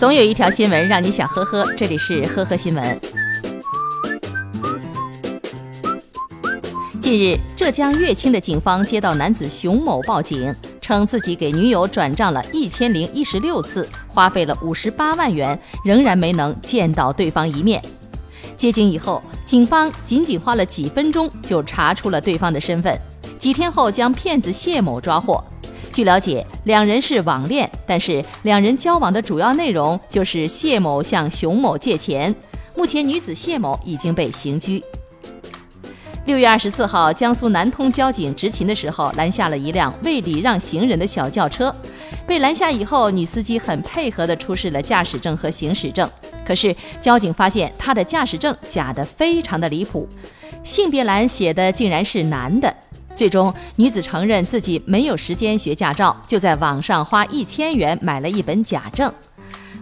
[0.00, 3.00] 总有一条新闻让你想呵呵，这里是呵呵新闻。
[7.02, 17.82] 近日，浙江乐清的警方接到男子熊某报警，称自己给女友转账了一千零一十六次，花费了五十八万元，仍然没能见到对方一面。
[18.56, 22.98] 接警以后，警方仅仅花了几分钟就查出了对方的身份，
[23.38, 25.44] 几天后将骗子谢某抓获。
[25.92, 32.34] 据了解，两人是网恋，但是两人交往的主要内容就是谢某向熊某借钱。
[32.76, 34.82] 目前，女子谢某已经被刑拘。
[36.26, 41.74] 六月二十四号，江苏南通交警执勤的时候拦下了一辆未礼让行人的小轿车。
[42.26, 46.08] 被拦下以后，女司机很配合地出示了驾驶证和行驶证。
[46.46, 50.08] 可是，交警发现她的驾驶证假得非常的离谱，
[50.62, 52.72] 性别栏写的竟然是男的。
[53.14, 59.12] 最终，女子承认自己没有时间学驾照，就在网上花一千元买了一本假证。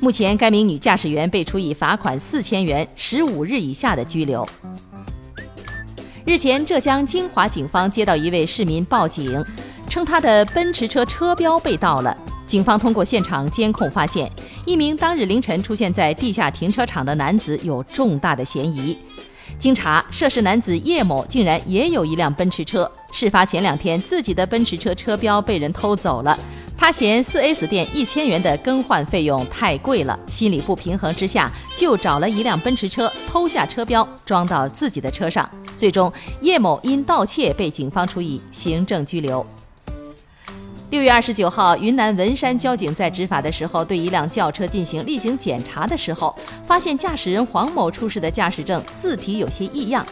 [0.00, 4.46] 目前，该名女驾驶员被处以罚款四千元、十五日以下的拘留。
[6.24, 9.44] 日前，浙江金华警方接到一位市民报警，
[9.88, 12.16] 称他的奔驰车车标被盗了。
[12.46, 14.30] 警方通过现场监控发现，
[14.66, 18.96] 一名当日凌晨出现在地下停车场的男子有重大的嫌疑。
[19.58, 22.90] 经查，涉事男子叶某竟然也有一辆奔驰车。
[23.12, 26.38] 事发前两天，自己的奔驰车车标被人偷走了，
[26.76, 35.48] 他嫌 4S 店一千元的更换费用太贵了，心里不平衡之下，就找了一辆奔驰车偷下车标装到自己的车上。
[35.76, 39.46] 最终，叶某因盗窃被警方处以行政拘留。
[40.94, 46.32] 六月二十九号，云南文山交警在执法的时候，对一辆轿车进行例行检查的时候，
[46.64, 50.06] 发现驾驶人黄某出示的驾驶证字体有些异样。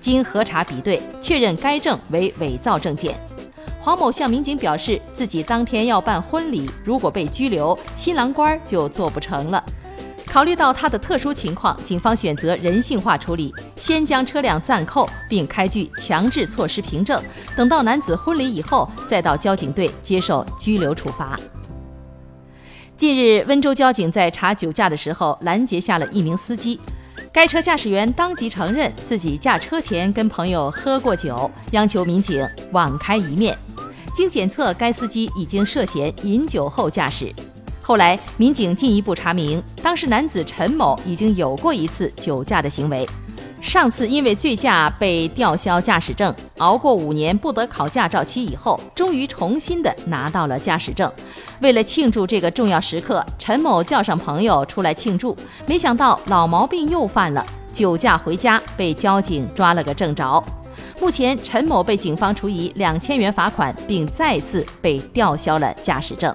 [0.00, 3.16] 经核查比对，确认该证为伪造证件。
[3.78, 9.64] 黄某向民警表示，自己当天要办婚礼，如果被拘留，新郎官就做不成了。
[10.34, 17.22] 考虑到他的特殊情况，警方选择人性化处理，先将车辆暂扣，并开具强制措施凭证。
[17.56, 21.38] 等到男子婚礼以后，再到交警队接受拘留处罚。
[22.96, 26.80] 近日，温州交警在查酒驾的时候拦截下了一名司机。
[27.32, 33.56] 该车驾驶员当即承认自己驾车前跟朋友喝过酒，央求民警网开一面。
[34.12, 37.32] 经检测，该司机已经涉嫌饮酒后驾驶。
[37.86, 43.06] 后来，民警进一步查明，当时男子陈某已经有过一次酒驾的行为。
[43.60, 51.12] 上次因为醉驾被吊销驾驶证，熬过五年不得考驾照期以后，终于重新的拿到了驾驶证。
[51.60, 60.42] 为了庆祝这个重要时刻，陈某叫上朋友出来庆祝，没想到老毛病又犯了，酒驾回家被交警抓了个正着。
[60.98, 66.34] 目前，陈某被警方处以两千元罚款，并再次被吊销了驾驶证。